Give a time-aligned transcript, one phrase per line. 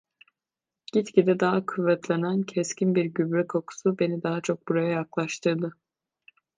[0.95, 5.75] Gitgide daha kuvvetlenen keskin bir gübre kokusu beni daha çok buraya yaklaştırdı.